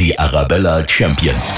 [0.00, 1.54] Die Arabella Champions.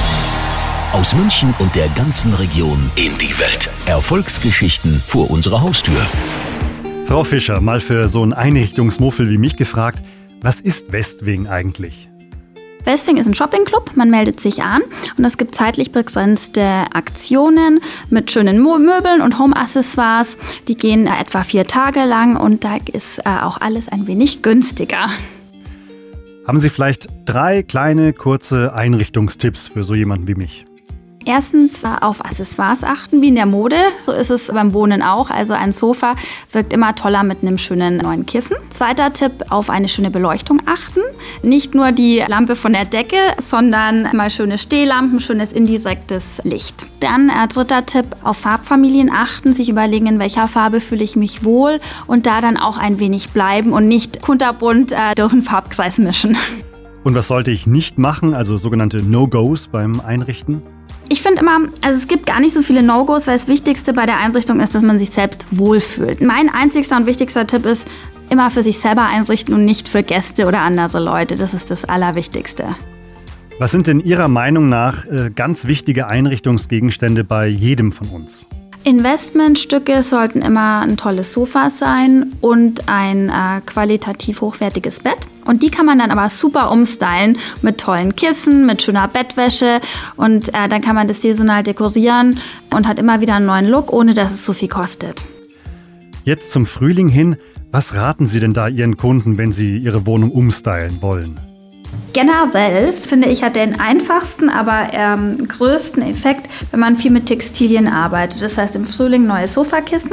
[0.92, 3.70] Aus München und der ganzen Region in die Welt.
[3.86, 6.04] Erfolgsgeschichten vor unserer Haustür.
[7.04, 10.02] Frau Fischer, mal für so einen Einrichtungsmuffel wie mich gefragt,
[10.40, 12.10] was ist Westwing eigentlich?
[12.82, 14.82] Westwing ist ein Shoppingclub, man meldet sich an
[15.16, 17.78] und es gibt zeitlich begrenzte Aktionen
[18.10, 20.36] mit schönen Möbeln und Home-Accessoires.
[20.66, 25.10] Die gehen etwa vier Tage lang und da ist äh, auch alles ein wenig günstiger.
[26.44, 30.66] Haben Sie vielleicht drei kleine, kurze Einrichtungstipps für so jemanden wie mich?
[31.24, 33.76] Erstens auf Accessoires achten, wie in der Mode.
[34.06, 35.30] So ist es beim Wohnen auch.
[35.30, 36.16] Also ein Sofa
[36.52, 38.56] wirkt immer toller mit einem schönen neuen Kissen.
[38.70, 41.00] Zweiter Tipp, auf eine schöne Beleuchtung achten.
[41.42, 46.86] Nicht nur die Lampe von der Decke, sondern mal schöne Stehlampen, schönes indirektes Licht.
[47.00, 51.44] Dann äh, dritter Tipp, auf Farbfamilien achten, sich überlegen, in welcher Farbe fühle ich mich
[51.44, 55.98] wohl und da dann auch ein wenig bleiben und nicht kunterbunt äh, durch einen Farbkreis
[55.98, 56.36] mischen.
[57.04, 60.62] Und was sollte ich nicht machen, also sogenannte No-Gos beim Einrichten?
[61.08, 64.06] Ich finde immer, also es gibt gar nicht so viele No-Gos, weil das Wichtigste bei
[64.06, 66.20] der Einrichtung ist, dass man sich selbst wohlfühlt.
[66.20, 67.86] Mein einzigster und wichtigster Tipp ist,
[68.30, 71.36] immer für sich selber einrichten und nicht für Gäste oder andere Leute.
[71.36, 72.76] Das ist das Allerwichtigste.
[73.58, 78.46] Was sind denn Ihrer Meinung nach äh, ganz wichtige Einrichtungsgegenstände bei jedem von uns?
[78.84, 85.28] Investmentstücke sollten immer ein tolles Sofa sein und ein äh, qualitativ hochwertiges Bett.
[85.44, 89.80] Und die kann man dann aber super umstylen mit tollen Kissen, mit schöner Bettwäsche
[90.16, 93.92] und äh, dann kann man das saisonal dekorieren und hat immer wieder einen neuen Look,
[93.92, 95.22] ohne dass es so viel kostet.
[96.24, 97.36] Jetzt zum Frühling hin,
[97.70, 101.51] was raten Sie denn da Ihren Kunden, wenn sie ihre Wohnung umstylen wollen?
[102.12, 107.88] Generell finde ich, hat den einfachsten, aber ähm, größten Effekt, wenn man viel mit Textilien
[107.88, 108.42] arbeitet.
[108.42, 110.12] Das heißt, im Frühling neue Sofakissen,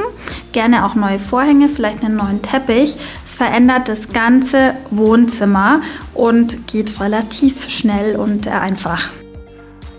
[0.52, 2.96] gerne auch neue Vorhänge, vielleicht einen neuen Teppich.
[3.26, 5.82] Es verändert das ganze Wohnzimmer
[6.14, 9.10] und geht relativ schnell und äh, einfach.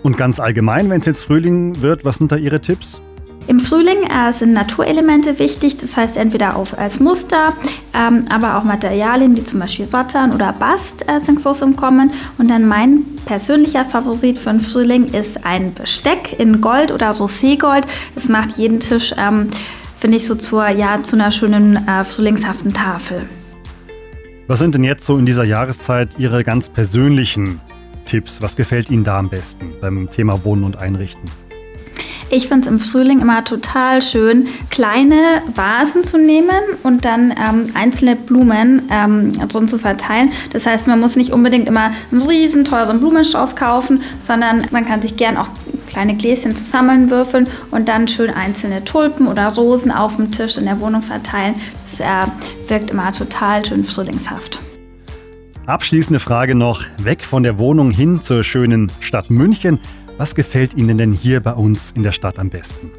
[0.02, 3.00] Und ganz allgemein, wenn es jetzt Frühling wird, was sind da Ihre Tipps?
[3.48, 7.54] Im Frühling äh, sind Naturelemente wichtig, das heißt entweder auf, als Muster,
[7.92, 12.12] ähm, aber auch Materialien wie zum Beispiel Satan oder Bast äh, sind groß im Kommen.
[12.38, 17.84] Und dann mein persönlicher Favorit für den Frühling ist ein Besteck in Gold oder Roségold.
[18.14, 19.48] Das macht jeden Tisch, ähm,
[19.98, 23.22] finde ich, so zur, ja, zu einer schönen äh, frühlingshaften Tafel.
[24.46, 27.60] Was sind denn jetzt so in dieser Jahreszeit Ihre ganz persönlichen
[28.06, 28.40] Tipps?
[28.40, 31.28] Was gefällt Ihnen da am besten beim Thema Wohnen und Einrichten?
[32.34, 37.66] Ich finde es im Frühling immer total schön, kleine Vasen zu nehmen und dann ähm,
[37.74, 40.32] einzelne Blumen ähm, drin zu verteilen.
[40.50, 45.02] Das heißt, man muss nicht unbedingt immer einen riesen teuren Blumenstrauß kaufen, sondern man kann
[45.02, 45.50] sich gern auch
[45.86, 50.80] kleine Gläschen zusammenwürfeln und dann schön einzelne Tulpen oder Rosen auf dem Tisch in der
[50.80, 51.56] Wohnung verteilen.
[51.84, 52.30] Das äh,
[52.66, 54.58] wirkt immer total schön frühlingshaft.
[55.66, 59.78] Abschließende Frage noch, weg von der Wohnung hin zur schönen Stadt München.
[60.22, 62.92] Was gefällt Ihnen denn hier bei uns in der Stadt am besten?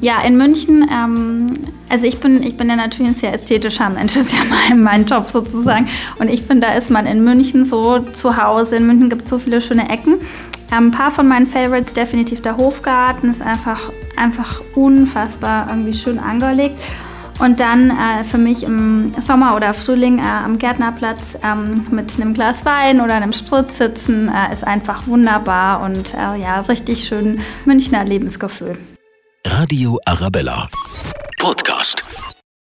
[0.00, 1.52] Ja, in München, ähm,
[1.88, 5.04] also ich bin, ich bin ja natürlich ein sehr ästhetischer Mensch, ist ja mein, mein
[5.04, 5.88] Job sozusagen.
[6.20, 8.76] Und ich finde, da ist man in München so zu Hause.
[8.76, 10.20] In München gibt es so viele schöne Ecken.
[10.70, 16.20] Ähm, ein paar von meinen Favorites, definitiv der Hofgarten, ist einfach, einfach unfassbar irgendwie schön
[16.20, 16.80] angelegt.
[17.38, 22.34] Und dann äh, für mich im Sommer oder Frühling äh, am Gärtnerplatz ähm, mit einem
[22.34, 27.40] Glas Wein oder einem Spritz sitzen äh, ist einfach wunderbar und äh, ja, richtig schön
[27.64, 28.76] Münchner Lebensgefühl.
[29.46, 30.68] Radio Arabella.
[31.38, 32.07] Podcast.